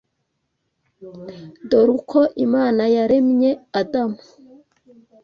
[1.69, 4.19] Dore uko Imana yaremye Adamu.